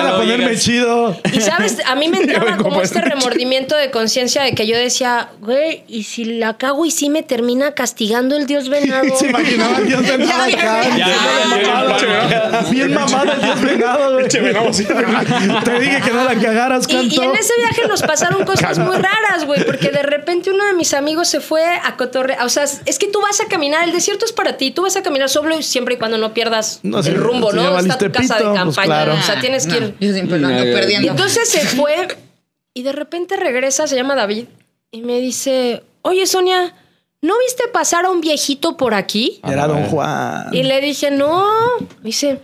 [0.03, 1.17] no ponerme chido.
[1.33, 4.75] Y sabes, a mí me entraba como este este remordimiento de conciencia de que yo
[4.77, 9.15] decía, güey, y si la cago y sí me termina castigando el dios venado.
[9.15, 10.49] Se imaginaba al Dios venado
[12.71, 14.17] Bien mamado, el Dios venado.
[15.63, 19.45] Te dije que no la cagaras, Y, en ese viaje nos pasaron cosas muy raras,
[19.45, 22.45] güey, porque de repente uno de mis amigos se fue a cotorrear.
[22.45, 24.95] O sea, es que tú vas a caminar, el desierto es para ti, tú vas
[24.95, 27.77] a caminar solo siempre y cuando no pierdas No, si- el rumbo, si ¿no?
[27.79, 29.13] Está tu casa pito, de pues campaña, claro.
[29.13, 29.95] o sea, tienes que ir.
[29.99, 31.11] Yo siempre lo ando No, Y perdiendo.
[31.11, 32.07] entonces se fue
[32.73, 34.45] y de repente regresa, se llama David,
[34.91, 36.73] y me dice, oye Sonia,
[37.21, 39.39] ¿no viste pasar a un viejito por aquí?
[39.43, 40.47] Era Don Juan.
[40.53, 41.45] Y le dije, no.
[42.01, 42.39] Dice,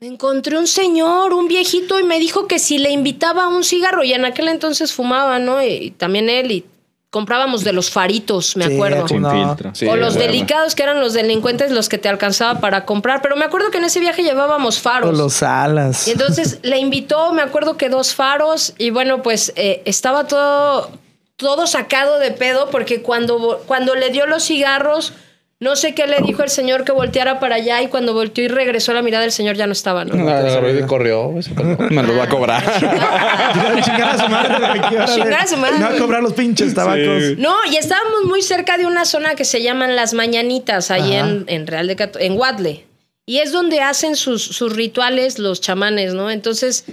[0.00, 3.64] me encontré un señor, un viejito, y me dijo que si le invitaba a un
[3.64, 5.62] cigarro, y en aquel entonces fumaba, ¿no?
[5.62, 6.64] Y, y también él, y
[7.10, 9.08] comprábamos de los faritos, me Sí, acuerdo.
[9.08, 9.30] Sin Sin No.
[9.48, 9.74] filtro.
[9.74, 13.22] Sí, o los delicados que eran los delincuentes los que te alcanzaba para comprar.
[13.22, 15.16] Pero me acuerdo que en ese viaje llevábamos O faros.
[15.16, 16.06] los alas.
[16.06, 20.90] Y entonces le invitó, me acuerdo que dos faros, y bueno, pues eh, estaba todo,
[21.36, 25.14] todo sacado de pedo, porque cuando, cuando le dio los cigarros,
[25.60, 28.48] no sé qué le dijo el señor que volteara para allá, y cuando volteó y
[28.48, 30.14] regresó la mirada, el señor ya no estaba, ¿no?
[30.14, 31.32] No, corrió.
[31.90, 32.62] Me lo va a cobrar.
[33.82, 34.54] Chingar a su madre.
[34.56, 35.12] órale.
[35.14, 35.78] Chingar a su madre.
[35.78, 37.36] No a cobrar los pinches tabacos.
[37.38, 41.66] No, y estábamos muy cerca de una zona que se llaman Las Mañanitas, ahí en
[41.66, 42.84] Real de Cato- en Guadle.
[43.26, 46.30] Y es donde hacen sus, sus rituales los chamanes, ¿no?
[46.30, 46.86] Entonces,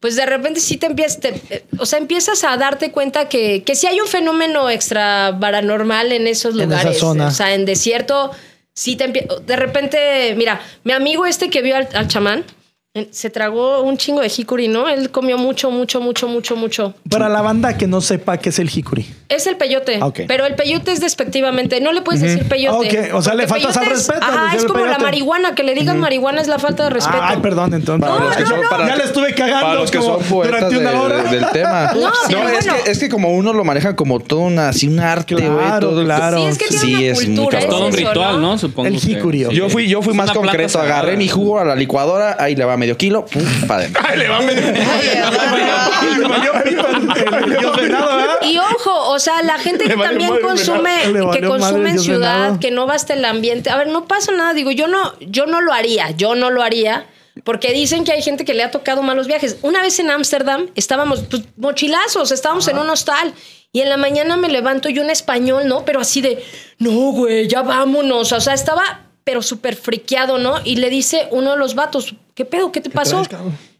[0.00, 3.62] pues de repente sí te empiezas, te- eh, o sea, empiezas a darte cuenta que,
[3.64, 6.98] que sí hay un fenómeno extra paranormal en esos En esa lugares.
[6.98, 7.26] zona.
[7.28, 8.30] O sea, en desierto,
[8.74, 9.08] sí te
[9.44, 12.44] De repente, mira, mi amigo este que vio al, al chamán,
[13.10, 14.88] se tragó un chingo de jicuri, ¿no?
[14.88, 16.94] Él comió mucho, mucho, mucho, mucho, mucho.
[17.08, 19.06] Para la banda que no sepa qué es el jicuri.
[19.28, 19.98] Es el peyote.
[20.00, 20.20] Ah, ok.
[20.26, 21.80] Pero el peyote es despectivamente.
[21.80, 23.08] No le puedes decir peyote.
[23.10, 25.54] Ok, o sea, le faltas al respeto Ajá, es como la marihuana.
[25.54, 27.18] Que le digan marihuana es la falta de respeto.
[27.22, 28.08] Ay, perdón, entonces.
[28.08, 30.70] Para los que son- para- ya le estuve cagando Para los que como son poetas
[30.72, 31.22] durante una de- hora.
[31.30, 31.92] del tema.
[31.98, 32.82] No, pero es, bueno.
[32.84, 35.46] que, es que como uno lo maneja como todo una, así un arte, güey.
[35.46, 36.38] Claro, todo claro.
[36.38, 37.58] Sí, es que tiene Sí, una es muy cultura.
[37.58, 38.52] es Todo un ritual, ¿no?
[38.52, 38.58] ¿no?
[38.58, 38.88] Supongo.
[38.88, 38.98] El.
[39.00, 39.16] Sí.
[39.52, 40.78] Yo fui, yo fui más concreto.
[40.80, 44.02] Agarré mi jugo a la licuadora, ahí le va medio kilo, pum, para adentro.
[44.08, 44.40] Ay, le va
[47.76, 48.38] ¿verdad?
[48.42, 52.86] Y ojo, o sea, la gente que también consume, que consume en ciudad, que no
[52.86, 53.68] basta el ambiente.
[53.70, 54.54] A ver, no pasa nada.
[54.54, 57.06] Digo, yo no, yo no lo haría, yo no lo haría.
[57.44, 59.58] Porque dicen que hay gente que le ha tocado malos viajes.
[59.62, 63.32] Una vez en Ámsterdam estábamos pues, mochilazos, estábamos en un hostal.
[63.70, 65.84] Y en la mañana me levanto yo en español, ¿no?
[65.84, 66.42] Pero así de,
[66.78, 68.32] no, güey, ya vámonos.
[68.32, 70.54] O sea, estaba, pero súper friqueado, ¿no?
[70.64, 72.72] Y le dice uno de los vatos, ¿qué pedo?
[72.72, 73.22] ¿Qué te pasó?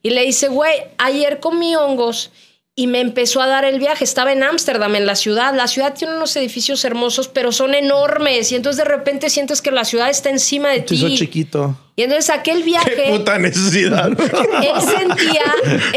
[0.03, 2.31] y le dice, güey, ayer comí hongos
[2.79, 4.05] y me empezó a dar el viaje.
[4.05, 5.53] Estaba en Ámsterdam, en la ciudad.
[5.53, 8.53] La ciudad tiene unos edificios hermosos, pero son enormes.
[8.53, 11.17] Y entonces de repente sientes que la ciudad está encima de ti.
[11.17, 11.77] chiquito.
[11.97, 14.09] Y entonces aquel Qué viaje, puta necesidad.
[14.13, 15.43] él sentía,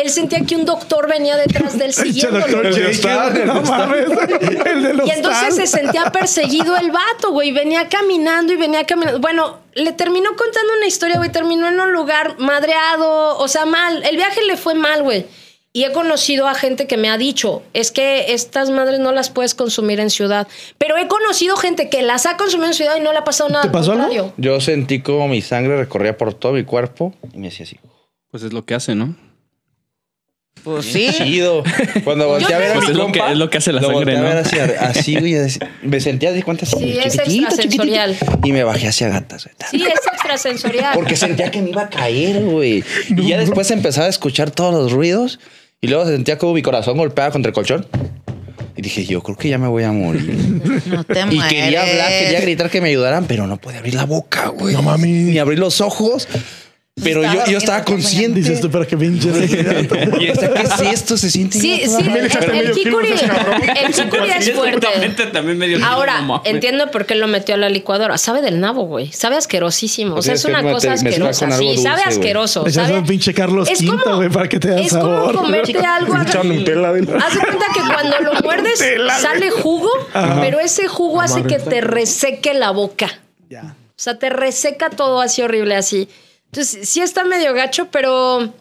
[0.03, 2.65] él sentía que un doctor venía detrás del doctor
[4.65, 7.51] El de los Y entonces se sentía perseguido el vato, güey.
[7.51, 9.19] Venía caminando y venía caminando.
[9.19, 11.31] Bueno, le terminó contando una historia, güey.
[11.31, 14.03] Terminó en un lugar madreado, o sea, mal.
[14.03, 15.27] El viaje le fue mal, güey.
[15.73, 19.29] Y he conocido a gente que me ha dicho, es que estas madres no las
[19.29, 20.45] puedes consumir en ciudad.
[20.77, 23.49] Pero he conocido gente que las ha consumido en ciudad y no le ha pasado
[23.49, 23.61] nada.
[23.61, 24.33] ¿Te al pasó algo?
[24.35, 27.77] Yo sentí como mi sangre recorría por todo mi cuerpo y me hacía así.
[28.31, 29.15] Pues es lo que hace, ¿no?
[30.63, 31.07] Pues sí.
[31.11, 31.63] Chido.
[32.03, 33.71] Cuando volteé a ver a Pues mi es lo compa, que- es lo que hace
[33.71, 34.23] la lo sangre, a ¿no?
[34.25, 38.17] ver hacia- así, güey, así, me sentía de cuenta así, Sí, es extrasensorial.
[38.43, 39.45] y me bajé hacia gatas.
[39.45, 39.55] güey.
[39.71, 40.93] Sí, es extrasensorial.
[40.93, 42.83] Porque sentía que me iba a caer, güey.
[43.09, 45.39] Y ya después empezaba a escuchar todos los ruidos
[45.83, 47.87] y luego sentía como mi corazón golpeaba contra el colchón.
[48.77, 50.31] Y dije, yo creo que ya me voy a morir.
[50.85, 54.05] No te Y quería hablar, quería gritar que me ayudaran, pero no podía abrir la
[54.05, 54.75] boca, güey.
[54.75, 55.07] No mami.
[55.07, 56.27] Ni abrir los ojos.
[57.03, 58.39] Pero yo, yo estaba consciente.
[58.39, 59.81] Dices tú, pero pinche necesidad.
[60.19, 61.17] Y decía, ¿qué es esto?
[61.17, 64.87] Se siente Sí, bien sí, el, echaste el jicuri es fuerte.
[65.31, 68.17] También medio Ahora, entiendo por qué lo metió a la licuadora.
[68.17, 69.11] Sabe del nabo, güey.
[69.11, 70.15] Sabe asquerosísimo.
[70.15, 71.51] O sea, es es que una cosa asquerosa.
[71.51, 72.63] Sí, dulce, sabe asqueroso.
[72.63, 75.33] Le echas un pinche Carlos Es V, como- güey, para que te dé Es sabor.
[75.33, 76.15] como comerte algo.
[76.15, 78.83] Haz de cuenta que cuando lo muerdes
[79.21, 79.89] sale jugo,
[80.41, 83.07] pero ese jugo hace que te reseque la boca.
[83.49, 83.75] Ya.
[83.89, 86.07] O sea, te reseca todo así horrible así.
[86.51, 88.53] Entonces, sí está medio gacho, pero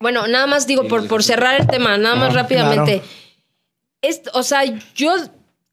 [0.00, 3.00] bueno, nada más digo, por, por cerrar el tema, nada más rápidamente.
[3.00, 3.08] claro.
[4.02, 4.62] Es- o sea,
[4.94, 5.10] yo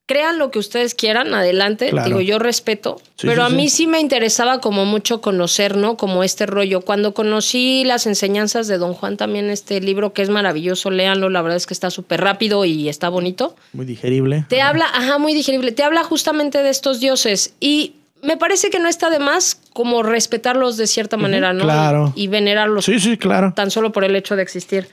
[0.07, 1.89] crean lo que ustedes quieran, adelante.
[1.89, 2.07] Claro.
[2.07, 2.97] Digo, yo respeto.
[3.17, 5.97] Sí, pero sí, a mí sí me interesaba como mucho conocer, ¿no?
[5.97, 6.81] Como este rollo.
[6.81, 11.41] Cuando conocí las enseñanzas de Don Juan, también este libro que es maravilloso, léanlo, la
[11.43, 13.55] verdad es que está súper rápido y está bonito.
[13.73, 14.45] Muy digerible.
[14.49, 15.71] Te habla, ajá, muy digerible.
[15.71, 17.53] Te habla justamente de estos dioses.
[17.59, 21.63] Y me parece que no está de más como respetarlos de cierta manera, ¿no?
[21.63, 22.13] claro.
[22.15, 23.53] Y, y venerarlos Sí, sí, claro.
[23.55, 24.87] tan solo por el hecho de existir.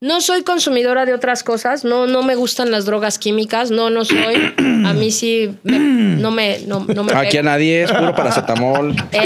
[0.00, 4.04] No soy consumidora de otras cosas, no, no me gustan las drogas químicas, no, no
[4.04, 4.52] soy.
[4.84, 8.94] A mí sí, me- no me, no, no me Aquí a nadie es puro paracetamol.
[9.12, 9.24] El-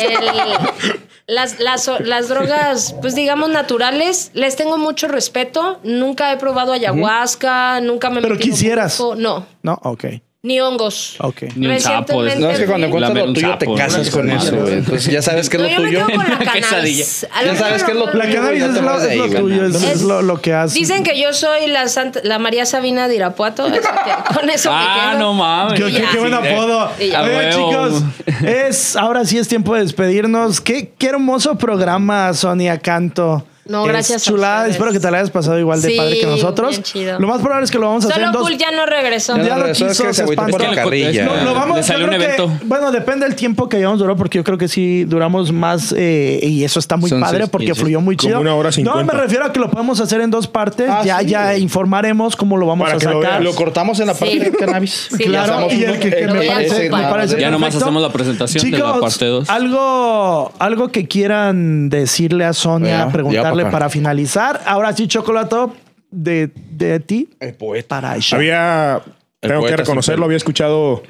[1.26, 5.80] las, las, las drogas, pues digamos naturales, les tengo mucho respeto.
[5.84, 8.96] Nunca he probado ayahuasca, nunca me Pero quisieras.
[8.98, 10.04] poco, No, No, ok.
[10.48, 11.16] Ni hongos.
[11.20, 11.42] Ok.
[11.56, 12.22] Ni un sapo.
[12.22, 13.74] No, es que cuando encuentras lo tuyo sapo, te ¿no?
[13.74, 14.72] casas con eso, güey.
[14.74, 16.06] Entonces ya sabes qué es No, lo yo me tuyo.
[16.06, 17.26] quedo con la cannabis.
[17.44, 20.02] Ya sabes qué es lo no- La tuyo, cannabis es lo, es lo tuyo, es,
[20.02, 20.78] lo, lo que hace.
[20.78, 23.64] Dicen que yo soy la, Santa- la María Sabina de Irapuato.
[23.64, 23.80] así que
[24.34, 25.20] con eso me Ah, quedo.
[25.20, 25.78] no mames.
[25.80, 26.90] Qué, qué- buen apodo.
[26.98, 28.02] Oigan, chicos,
[28.44, 30.60] es, ahora sí es tiempo de despedirnos.
[30.62, 33.44] Qué, qué hermoso programa, Sonia Canto.
[33.68, 34.56] No, Es gracias a chulada.
[34.60, 34.76] ustedes.
[34.76, 36.70] Espero que te la hayas pasado igual de Sí, padre que nosotros.
[36.70, 37.18] bien chido.
[37.20, 38.42] Lo más probable es que lo vamos a hacer Solo dos.
[38.48, 39.36] Cool ya no regresó.
[39.36, 40.74] Ya Ya no lo es quiso, que se se agüitó por espantó.
[40.74, 41.24] la carrilla.
[41.26, 42.50] Lo, lo vamos, Le salió un que- evento.
[42.64, 46.40] bueno, depende del tiempo que hayamos durado, porque yo creo que sí duramos más eh,
[46.42, 48.40] y eso está muy Son padre seis, porque fluyó muy Como chido.
[48.40, 49.12] una hora no, cincuenta.
[49.12, 50.88] me refiero a que lo podemos hacer en dos partes.
[50.90, 51.26] Ah, ya, sí.
[51.26, 53.42] ya informaremos cómo lo vamos Para a que lo sacar.
[53.42, 54.38] Lo cortamos en la parte Sí.
[54.40, 55.08] del cannabis.
[55.14, 58.70] Sí, Claro, y el que, que me a parece, Ya nomás hacemos la presentación de
[58.70, 59.48] la Chicos, parte dos.
[59.50, 64.62] Algo, algo que quieran decirle a Sonia, preguntarle para finalizar.
[64.66, 65.74] Ahora sí, Chocolato,
[66.10, 68.00] de, de ti El poeta.
[68.00, 68.36] para.
[68.36, 69.02] Había,
[69.40, 71.02] El tengo que reconocerlo, había escuchado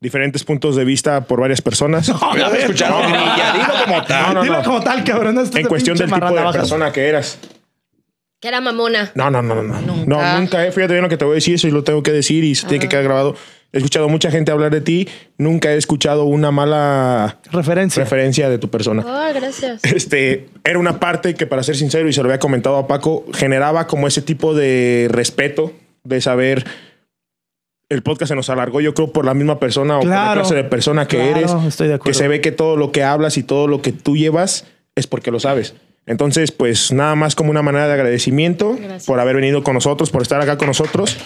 [0.00, 2.08] diferentes puntos de vista por varias personas.
[2.20, 2.74] no, no, dilo
[3.84, 4.26] como tal.
[4.26, 5.38] No, no, Dilo como tal, cabrón.
[5.38, 7.38] Este En es cuestión del tipo de persona que eras.
[8.40, 9.12] Que era mamona.
[9.14, 9.62] No, no, no, no.
[9.62, 10.04] No, Nunca.
[10.34, 10.66] no nunca.
[10.66, 12.44] eh, fíjate bien lo que te voy a decir, eso y lo tengo que decir
[12.44, 13.34] y se tiene que quedar grabado.
[13.72, 15.08] He escuchado mucha gente hablar de ti.
[15.38, 18.02] Nunca he escuchado una mala Referencia.
[18.02, 19.02] referencia de tu persona.
[19.06, 19.82] Oh, gracias.
[19.84, 23.24] Este era una parte que, para ser sincero, y se lo había comentado a Paco,
[23.34, 25.72] generaba como ese tipo de respeto,
[26.04, 26.64] de saber.
[27.88, 30.54] El podcast se nos alargó, yo creo, por la misma persona o por la clase
[30.56, 31.52] de persona que Claro, eres.
[31.68, 32.18] estoy de Que acuerdo.
[32.18, 35.30] se ve que todo lo que hablas y todo lo que tú llevas es porque
[35.30, 35.74] lo sabes.
[36.06, 39.06] Entonces, pues nada más como una manera de agradecimiento Gracias.
[39.06, 41.16] por haber venido con nosotros, por estar acá con nosotros.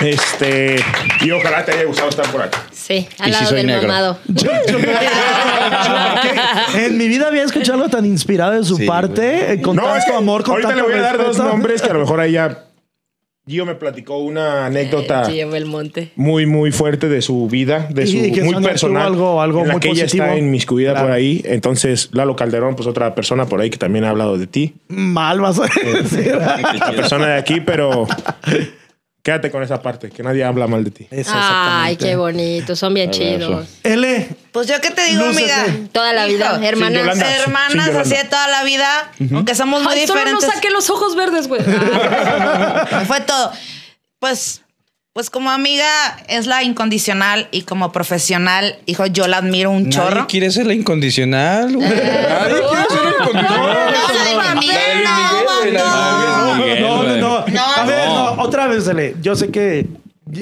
[0.00, 0.76] Este,
[1.22, 2.62] y ojalá te haya gustado estar por acá.
[2.70, 3.88] Sí, al si lado soy del negro.
[3.88, 4.18] mamado.
[4.28, 4.78] Yo- yo-
[6.78, 9.82] en mi vida había escuchado algo tan inspirado de su Sí, parte, eh, con No,
[9.88, 12.00] es tanto que amor, con ahorita le voy a dar dos nombres que a lo
[12.00, 12.64] mejor ahí ya
[13.48, 15.26] Gio me platicó una anécdota
[15.66, 16.10] monte.
[16.16, 19.06] muy, muy fuerte de su vida, de Y su que muy personal.
[19.06, 20.24] algo- algo en la muy que ella positivo.
[20.26, 21.06] está inmiscuida Claro.
[21.06, 21.40] por ahí.
[21.44, 24.74] Entonces, Lalo Calderón, pues otra persona por ahí que también ha hablado de ti.
[24.88, 26.34] Mal vas a decir.
[26.36, 28.06] La persona de aquí, pero
[29.28, 31.06] quédate con esa parte, que nadie habla mal de ti.
[31.10, 32.74] Eso, Ay, qué bonito.
[32.74, 33.66] Son bien chidos.
[33.82, 35.52] L, Pues yo qué te digo, Lúcete.
[35.52, 35.88] amiga.
[35.92, 37.02] Toda la vida, hermanas.
[37.02, 37.36] Yolanda.
[37.36, 38.00] Hermanas Yolanda.
[38.00, 40.54] así de toda la vida, aunque somos muy Ay, solo no diferentes.
[40.54, 41.60] saqué los ojos verdes, güey.
[41.62, 43.52] Ah, Fue todo.
[44.18, 44.62] Pues,
[45.12, 45.86] pues como amiga
[46.28, 50.26] es la incondicional y como profesional, hijo, yo la admiro un Nadie chorro.
[50.26, 51.86] quiere ser la incondicional, güey.
[51.86, 53.92] Nadie quiere ser la incondicional.
[53.92, 54.42] No, no, no.
[54.42, 56.27] Luis Miguel, no,
[58.38, 59.14] otra vez, L.
[59.20, 59.86] Yo sé que.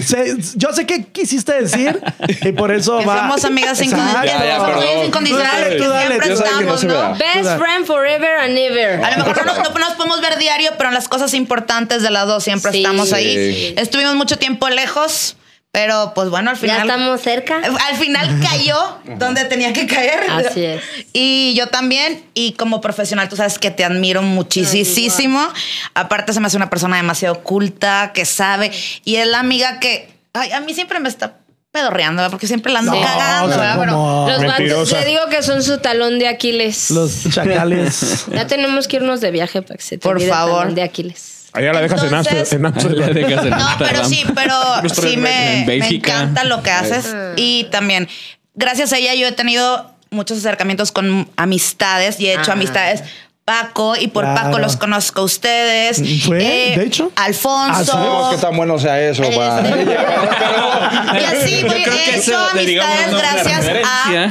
[0.01, 2.01] sé- yo sé qué quisiste decir
[2.43, 3.19] y por eso Que va.
[3.21, 4.33] somos amigas incondicionales.
[4.33, 6.29] Ya, ya, somos incondicionales Tú dale, dale.
[6.29, 7.11] No estamos, se ¿no?
[7.13, 9.05] Best friend forever and ever.
[9.05, 12.03] A lo mejor no nos, no nos podemos ver diario, pero en las cosas importantes
[12.03, 12.79] de las dos siempre Sí.
[12.79, 13.35] estamos ahí.
[13.55, 13.75] Sí.
[13.77, 15.36] Estuvimos mucho tiempo lejos,
[15.77, 16.81] pero pues bueno, al Ya final.
[16.89, 17.61] estamos cerca.
[17.87, 18.79] Al final cayó
[19.19, 20.21] donde tenía que caer.
[20.31, 20.81] Así es.
[21.13, 25.47] Y yo también, y como profesional, tú sabes que te admiro muchísimo.
[25.93, 28.71] Aparte, se me hace una persona demasiado culta, que sabe,
[29.05, 31.35] y es la amiga que, ay, a mí siempre me está
[31.73, 32.31] pedorreando, ¿verdad?
[32.31, 33.79] porque siempre la ando No, cagando, o sea, ¿verdad?
[33.81, 36.91] Pero- Los vatos, te digo que son su talón de Aquiles.
[36.91, 38.25] los chacales.
[38.33, 40.61] Ya tenemos que irnos de viaje para que se te Por olvide el favor.
[40.61, 41.36] talón de Aquiles.
[41.57, 42.59] Allá la dejas en Entonces- Amsterdam.
[42.61, 43.09] en Amsterdam.
[43.09, 44.55] La dejas en No, pero sí, pero
[45.11, 47.15] sí me, en me encanta lo que haces.
[47.37, 48.09] Y también,
[48.55, 52.55] gracias a ella, yo he tenido muchos acercamientos con amistades y he hecho Ah.
[52.55, 53.03] amistades.
[53.45, 54.41] Paco, y por Claro.
[54.43, 56.03] Paco los conozco a ustedes.
[56.25, 56.73] ¿Fue?
[56.73, 57.13] Eh, ¿De hecho?
[57.15, 57.75] Alfonso.
[57.77, 57.87] Ah, sí.
[57.93, 59.63] Sabemos qué tan bueno sea eso, va.
[61.21, 64.31] Y así, Yo creo he hecho amistades gracias a,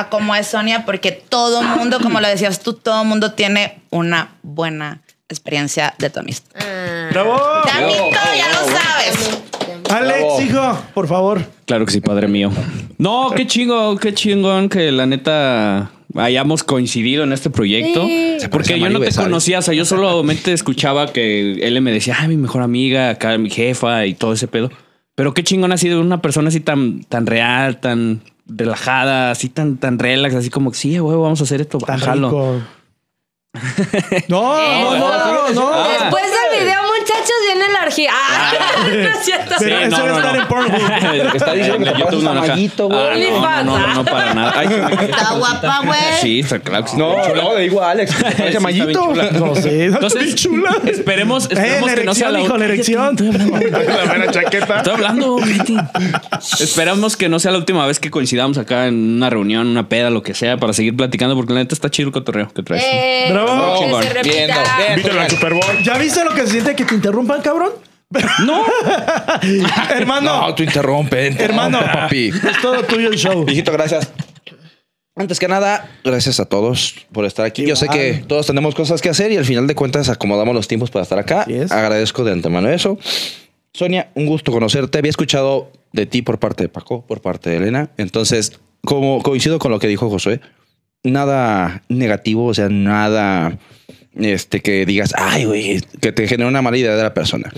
[0.00, 4.32] a como es Sonia, porque todo mundo, como lo decías tú, todo mundo tiene una
[4.42, 5.00] buena
[5.34, 6.60] experiencia de tu amistad.
[7.10, 7.36] ¡Bravo!
[7.64, 9.40] Te admito, ya lo sabes.
[9.90, 10.40] Alex, Bravo.
[10.42, 11.44] hijo, por favor.
[11.66, 12.50] Claro que sí, padre mío.
[12.98, 18.06] No, qué chingo, qué chingón que la neta hayamos coincidido en este proyecto.
[18.06, 18.38] Sí.
[18.50, 22.28] Porque yo no te conocía, o sea, yo solamente escuchaba que él me decía, ay,
[22.28, 24.70] mi mejor amiga, acá mi jefa y todo ese pedo.
[25.14, 29.76] Pero qué chingón ha sido una persona así tan, tan real, tan relajada, así tan,
[29.76, 32.62] tan relax, así como, sí, güey, vamos a hacer esto, Tan bájalo.
[34.10, 34.26] rico.
[34.28, 35.88] No, no, no, no.
[35.88, 36.33] Después
[37.54, 38.10] viene la orgía.
[38.12, 38.52] Ah,
[38.86, 39.54] no es cierto.
[39.58, 41.34] Pero eso debe estar en Pornhub.
[41.34, 42.34] Está diciendo que YouTube no.
[42.34, 43.00] Mayito, güey.
[43.44, 44.52] Ah, no, no, no, no, para nada.
[44.56, 44.66] Ay,
[45.08, 45.98] Está guapa, güey.
[46.20, 46.96] Sí, está claro que sí.
[46.96, 48.10] No, no, le digo a Alex.
[48.24, 48.86] Sí, Parece Mayito.
[48.86, 49.30] bien chula.
[49.32, 49.84] No sé.
[49.86, 50.76] Entonces, chula.
[50.86, 53.16] esperemos, Eh, esperemos que no sea la la erección.
[53.16, 54.76] La mera chaqueta.
[54.78, 55.38] Estoy hablando.
[56.60, 60.10] Esperamos que no sea la última vez que coincidamos acá en una reunión, una peda,
[60.10, 62.84] lo que sea, para seguir platicando, porque la neta está chido el cotorreo que traes.
[62.86, 63.74] Eh, Bravo.
[63.78, 64.02] que Chingón.
[64.02, 64.34] se repita.
[64.78, 65.18] Viendo, bien.
[65.18, 65.82] Al Super Bowl.
[65.82, 67.70] ¿Ya viste lo que se siente que te interrumpan, cabrón?
[68.46, 68.64] No,
[69.94, 71.26] Hermano, No, tú interrumpe.
[71.28, 72.28] interrumpe, hermano, papi.
[72.28, 73.44] es todo tuyo el show.
[73.48, 74.10] Hijito, gracias.
[75.16, 77.64] Antes que nada, gracias a todos por estar aquí.
[77.66, 80.66] Yo sé que todos tenemos cosas que hacer y al final de cuentas acomodamos los
[80.66, 81.42] tiempos para estar acá.
[81.48, 81.70] Es.
[81.70, 82.98] Agradezco de antemano eso.
[83.72, 84.98] Sonia, un gusto conocerte.
[84.98, 87.90] Había escuchado de ti por parte de Paco, por parte de Elena.
[87.96, 90.40] Entonces, como coincido con lo que dijo Josué,
[91.04, 93.56] nada negativo, o sea, nada
[94.18, 97.50] este que digas, ay, güey, que te genera una mala idea de la persona.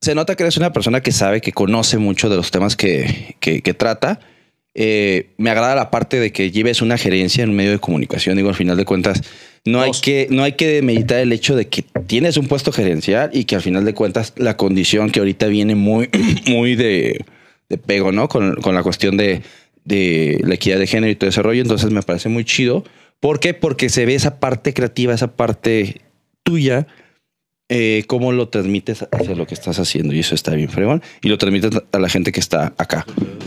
[0.00, 3.36] Se nota que eres una persona que sabe, que conoce mucho de los temas que,
[3.40, 4.20] que- que trata.
[4.76, 8.36] Eh, me agrada la parte de que lleves una gerencia en un medio de comunicación.
[8.36, 9.22] Digo, al final de cuentas,
[9.64, 13.30] no hay, que, no hay que meditar el hecho de que tienes un puesto gerencial
[13.32, 16.10] y que al final de cuentas la condición que ahorita viene muy,
[16.48, 17.24] muy de,
[17.70, 18.28] de pego, ¿no?
[18.28, 19.40] Con, con la cuestión de,
[19.84, 21.62] de la equidad de género y todo ese rollo.
[21.62, 22.84] Entonces me parece muy chido.
[23.20, 23.54] ¿Por qué?
[23.54, 26.02] Porque se ve esa parte creativa, esa parte
[26.42, 26.86] tuya,
[27.70, 30.12] eh, cómo lo transmites hacia lo que estás haciendo.
[30.12, 31.02] Y eso está bien fregón.
[31.22, 33.06] Y lo transmites a la gente que está acá.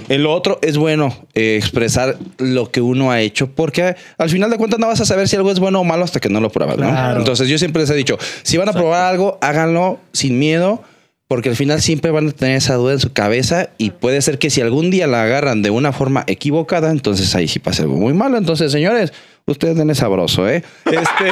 [0.10, 4.50] En lo otro es bueno eh, expresar lo que uno ha hecho, porque al final
[4.50, 6.42] de cuentas no vas a saber si algo es bueno o malo hasta que no
[6.42, 6.78] lo pruebas.
[6.78, 6.90] ¿no?
[6.90, 7.20] Claro.
[7.20, 10.82] Entonces yo siempre les he dicho, si van a probar algo, háganlo sin miedo.
[11.28, 14.40] Porque al final siempre van a tener esa duda en su cabeza y puede ser
[14.40, 17.98] que si algún día la agarran de una forma equivocada, entonces ahí sí pasa algo
[17.98, 18.38] muy malo.
[18.38, 19.12] Entonces, señores,
[19.48, 20.64] ustedes denle sabroso, ¿eh?
[20.86, 21.32] Este...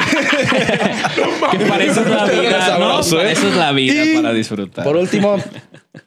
[1.50, 2.66] Que para eso es la vida, ¿no?
[2.66, 3.32] Sabroso, Para ¿eh?
[3.32, 4.84] eso es la vida, Y, para disfrutar.
[4.84, 5.36] Por último,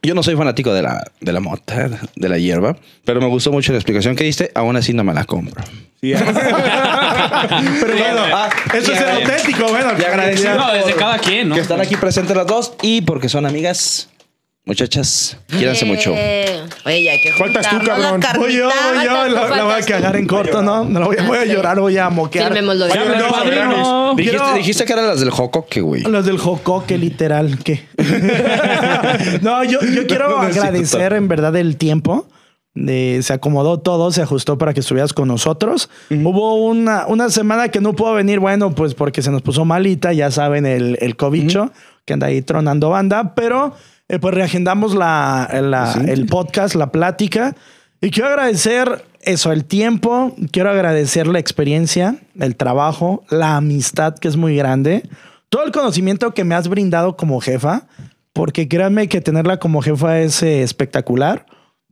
[0.02, 3.50] yo no soy fanático de la, de la mota, de la hierba, pero me gustó
[3.52, 5.62] mucho la explicación que diste, aún así no me la compro.
[6.00, 6.12] Sí,
[7.80, 9.92] Pero bueno, Ah, eso es auténtico, bueno.
[9.98, 11.54] y agradecido No, desde por cada quien, ¿no?
[11.54, 14.08] Que están aquí presentes las dos y porque son amigas,
[14.70, 16.12] muchachas, quírense mucho.
[16.16, 18.40] Eh, Oye, ya hay que Faltas tú, juntarnos cabrón.
[18.42, 19.92] Voy yo, voy yo, la, la voy a faltas tú.
[19.92, 20.84] cagar en corto, ¿no?
[20.84, 22.46] No la voy, a- voy a llorar, voy a moquear.
[22.52, 23.02] Filmémoslo ya.
[23.02, 24.14] Oye, No, no, padrino.
[24.16, 26.02] Dijiste, Quiero- dijiste que eran las del Jocoque, güey.
[26.02, 27.84] Los del Jocoque, literal, ¿qué?
[29.42, 32.26] no, yo, yo quiero No necesito agradecer en verdad el tiempo.
[32.72, 35.90] De- se acomodó todo, se ajustó para que estuvieras con nosotros.
[36.10, 40.12] Hubo una, una semana que no pudo venir, bueno, pues porque se nos puso malita,
[40.12, 41.72] ya saben, el, el cobicho
[42.06, 43.74] que anda ahí tronando banda, pero
[44.10, 47.54] eh, pues reagendamos la, la- el podcast, la plática.
[48.00, 54.28] Y quiero agradecer eso, el tiempo, quiero agradecer la experiencia, el trabajo, la amistad que
[54.28, 55.02] es muy grande,
[55.50, 57.82] todo el conocimiento que me has brindado como jefa,
[58.32, 61.44] porque créanme que tenerla como jefa es eh, espectacular.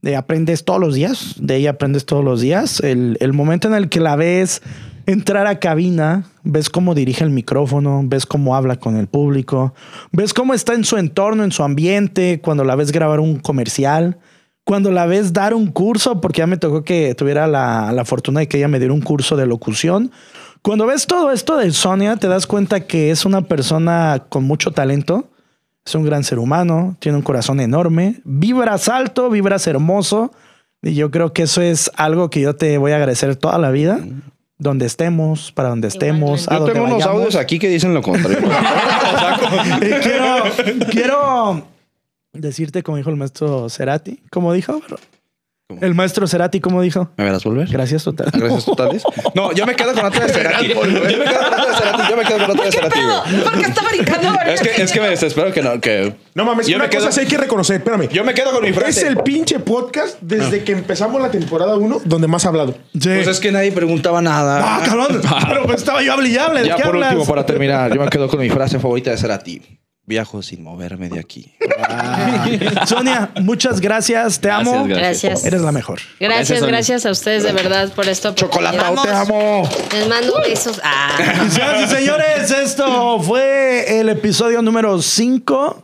[0.04, 2.78] Eh, aprendes todos los días, de ella aprendes todos los días.
[2.80, 4.62] El, el momento en el que la ves
[5.08, 9.72] entrar a cabina, ves cómo dirige el micrófono, ves cómo habla con el público,
[10.12, 14.18] ves cómo está en su entorno, en su ambiente, cuando la ves grabar un comercial,
[14.64, 18.40] cuando la ves dar un curso, porque ya me tocó que tuviera la, la fortuna
[18.40, 20.12] de que ella me diera un curso de locución.
[20.60, 24.72] Cuando ves todo esto de Sonia, te das cuenta que es una persona con mucho
[24.72, 25.30] talento,
[25.86, 30.32] es un gran ser humano, tiene un corazón enorme, vibras alto, vibras hermoso.
[30.82, 33.70] Y yo creo que eso es algo que yo te voy a agradecer toda la
[33.70, 34.00] vida.
[34.58, 36.48] Donde estemos, para donde estemos.
[36.48, 37.16] a Yo donde tengo unos vayamos.
[37.20, 38.38] audios aquí que dicen lo contrario.
[39.80, 40.44] Y quiero,
[40.90, 41.64] quiero
[42.32, 44.80] decirte, como dijo el maestro Cerati, como dijo
[45.82, 47.10] el maestro Cerati, como dijo.
[47.18, 47.68] ¿Me verás volver?
[47.68, 48.30] Gracias, total.
[48.32, 49.02] Gracias totales.
[49.34, 50.68] No, yo me quedo con otra de Cerati.
[50.68, 52.08] Yo me quedo con otra de Cerati.
[52.10, 52.98] Yo me quedo con otra de Cerati.
[53.44, 54.28] ¿Por qué está brincando?
[54.46, 56.14] Es que, es que me desespero que no, que.
[56.34, 58.08] No mames, Yo una me quedo- cosa sí hay que reconocer, espérame.
[58.08, 59.00] Yo me quedo con mi frase.
[59.00, 62.74] Es el pinche podcast desde que empezamos la temporada 1 donde más ha hablado.
[62.94, 64.62] Pues es que nadie preguntaba nada.
[64.64, 65.20] Ah, cabrón.
[65.48, 66.62] Pero pues estaba yo hable y hable.
[66.62, 67.12] ¿De ya qué por hablas?
[67.12, 69.60] último, para terminar, yo me quedo con mi frase favorita de Cerati.
[70.08, 71.52] Viajo sin moverme de aquí.
[72.86, 74.40] Sonia, muchas gracias.
[74.40, 74.86] Te Gracias, amo.
[74.86, 75.22] gracias.
[75.22, 75.44] Gracias.
[75.44, 76.00] Eres la mejor.
[76.18, 78.34] Gracias, gracias a ustedes de verdad por esto.
[78.34, 79.68] Chocolatao, te amo.
[79.92, 80.80] Les mando besos.
[80.82, 81.10] Ah.
[81.50, 85.82] Señoras y señores, esto fue el episodio número 5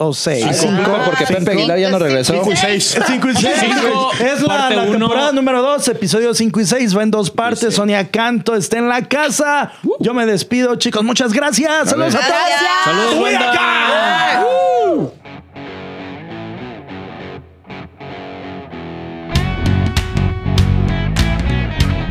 [0.00, 0.46] o 6.
[0.52, 2.32] Cinco, porque Pepe Aguilar ya no regresó.
[2.32, 2.96] Cinco y seis.
[3.04, 3.54] 5 y 6.
[3.60, 4.92] Cinco, Es la, la uno.
[4.92, 6.96] temporada número 2, episodio 5 y 6.
[6.96, 7.74] Va en dos partes.
[7.74, 9.72] Sonia Canto está en la casa.
[9.98, 11.02] Yo me despido, chicos.
[11.02, 11.90] Muchas gracias.
[11.90, 12.30] Saludos a todos.
[12.30, 12.70] Gracias.
[12.84, 15.27] Saludos, acá.